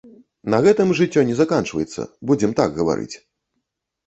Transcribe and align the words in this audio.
На 0.53 0.59
гэтым 0.67 0.93
жыццё 0.99 1.23
не 1.31 1.35
заканчваецца, 1.41 2.01
будзем 2.33 2.57
так 2.63 2.75
гаварыць! 2.79 3.15